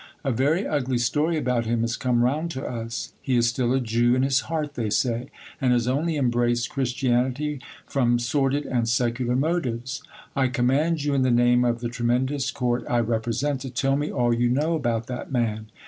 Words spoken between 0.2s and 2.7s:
A very ugly story about him has come round to